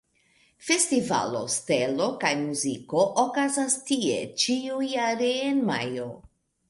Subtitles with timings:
[0.67, 6.09] Festivalo "Stelo kaj Muziko" okazas tie ĉiujare en majo.